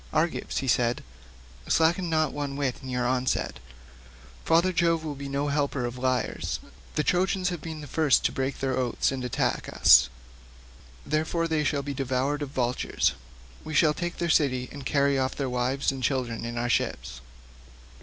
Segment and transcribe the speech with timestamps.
[0.11, 1.03] "Argives," said
[1.63, 3.59] he, "slacken not one whit in your onset;
[4.43, 6.59] father Jove will be no helper of liars;
[6.95, 10.09] the Trojans have been the first to break their oaths and to attack us;
[11.05, 13.13] therefore they shall be devoured of vultures;
[13.63, 17.21] we shall take their city and carry off their wives and children in our ships."